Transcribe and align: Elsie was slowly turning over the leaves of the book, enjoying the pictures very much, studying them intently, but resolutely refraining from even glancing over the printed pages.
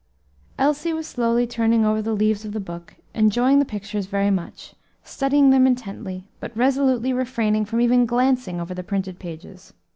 Elsie 0.57 0.93
was 0.93 1.05
slowly 1.05 1.45
turning 1.45 1.85
over 1.85 2.01
the 2.01 2.15
leaves 2.15 2.43
of 2.43 2.53
the 2.53 2.59
book, 2.59 2.95
enjoying 3.13 3.59
the 3.59 3.65
pictures 3.65 4.07
very 4.07 4.31
much, 4.31 4.73
studying 5.03 5.51
them 5.51 5.67
intently, 5.67 6.27
but 6.39 6.57
resolutely 6.57 7.13
refraining 7.13 7.65
from 7.65 7.79
even 7.79 8.07
glancing 8.07 8.59
over 8.59 8.73
the 8.73 8.81
printed 8.81 9.19
pages. 9.19 9.73